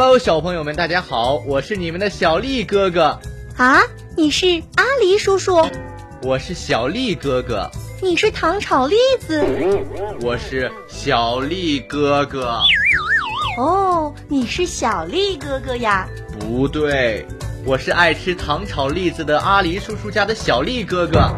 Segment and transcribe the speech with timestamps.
[0.00, 3.18] Hello，小朋友们，大家好，我是你们的小丽哥哥。
[3.56, 3.82] 啊，
[4.16, 5.68] 你是阿狸叔叔？
[6.22, 7.68] 我是小丽哥哥。
[8.00, 9.44] 你是糖炒栗子？
[10.22, 12.60] 我是小丽哥哥。
[13.58, 16.08] 哦，你是小丽哥哥呀？
[16.38, 17.26] 不对，
[17.64, 21.28] 我是爱吃糖炒栗子的阿狸叔叔家的小丽哥哥。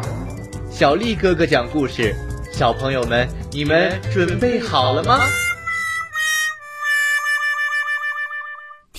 [0.69, 2.15] 小丽哥哥讲故事，
[2.53, 5.19] 小朋友们，你们准备好了吗？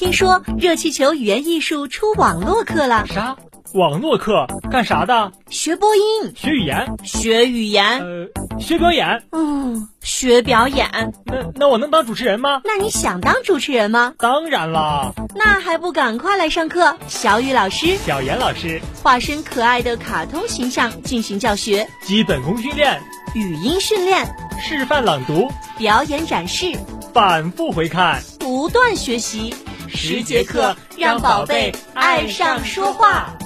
[0.02, 3.06] 听说热气球语言艺术出网络课了？
[3.06, 3.36] 啥？
[3.74, 5.30] 网络课干啥的？
[5.48, 6.02] 学播音，
[6.34, 9.22] 学语言，学语言，呃，学表演。
[9.30, 10.90] 嗯，学表演。
[11.24, 12.62] 那那我能当主持人吗？
[12.64, 14.12] 那你想当主持人吗？
[14.18, 15.12] 当然啦。
[15.36, 16.96] 那还不赶快来上课？
[17.06, 23.00] 小雨老师、小严老师化身可爱的卡通形象进行教学，基本功训练，
[23.36, 24.26] 语音训练，
[24.60, 25.48] 示范朗读，
[25.78, 26.76] 表演展示，
[27.14, 29.54] 反复回看，不断学习。
[29.94, 33.36] 十节课让宝贝爱上说话。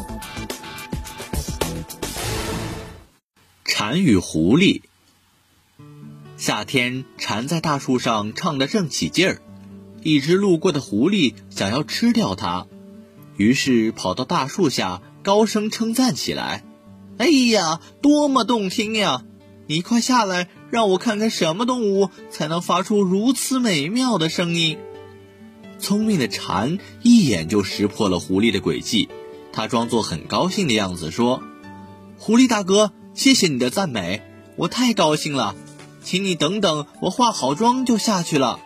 [3.65, 4.81] 蝉与狐狸。
[6.37, 9.43] 夏天，蝉在大树上唱得正起劲儿，
[10.03, 12.67] 一只路过的狐狸想要吃掉它，
[13.37, 16.65] 于是跑到大树下高声称赞起来
[17.19, 19.25] ：“哎呀，多么动听呀！
[19.67, 24.79] 你快下来，让我看看什么动物才能发出如此美妙的声音。”
[25.79, 29.09] 聪明的蝉一眼就识破了狐狸的诡计，
[29.53, 31.43] 他装作很高兴的样子说
[32.19, 34.23] ：“狐狸大哥，谢谢你的赞美，
[34.57, 35.55] 我太高兴了，
[36.03, 38.61] 请你等等，我化好妆就下去了。”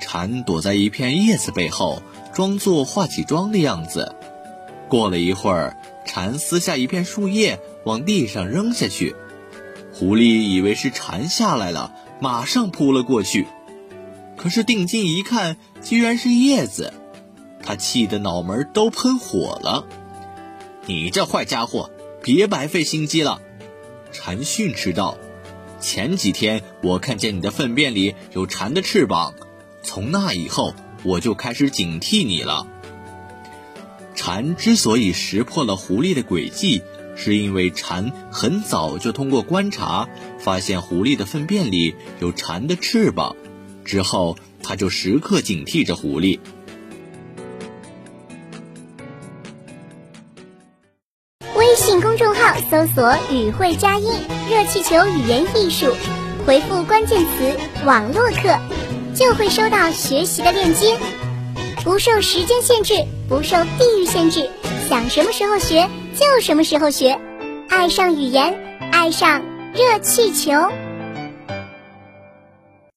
[0.00, 4.14] 蝉躲在一片叶子背后，装作化起妆的样子。
[4.88, 9.16] 过了一会儿，蝉撕下一片树叶往地上扔下去，
[9.92, 13.46] 狐狸以为是蝉下来了，马上扑了过去。
[14.38, 16.94] 可是定睛一看，居然是叶子，
[17.62, 19.84] 他气得脑门都喷火了。
[20.86, 21.90] 你这坏家伙，
[22.22, 23.42] 别白费心机了！
[24.12, 25.18] 蝉训斥道
[25.80, 29.34] ：“前几天我看见你的粪便里有蝉的翅膀，
[29.82, 30.72] 从那以后
[31.02, 32.66] 我就开始警惕你了。”
[34.14, 36.82] 蝉之所以识破了狐狸的诡计，
[37.16, 43.36] 是因为蝉很早就通过观察发现狐狸的粪便里有蝉的翅膀。
[43.88, 46.38] 之后，他就时刻警惕着狐狸。
[51.56, 54.12] 微信公众号搜索“语会佳音
[54.50, 55.86] 热气球语言艺术”，
[56.46, 57.56] 回复关键词
[57.86, 58.58] “网络课”，
[59.16, 60.98] 就会收到学习的链接。
[61.82, 64.50] 不受时间限制，不受地域限制，
[64.90, 67.18] 想什么时候学就什么时候学。
[67.70, 68.54] 爱上语言，
[68.92, 70.52] 爱上热气球。